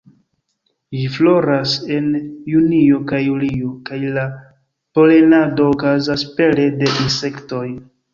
Ĝi 0.93 1.01
floras 1.15 1.73
en 1.97 2.07
junio 2.51 2.97
kaj 3.11 3.19
julio, 3.25 3.73
kaj 3.89 3.99
la 4.15 4.23
polenado 4.99 5.69
okazas 5.75 6.25
pere 6.41 6.67
de 6.81 6.89
insektoj. 7.05 7.63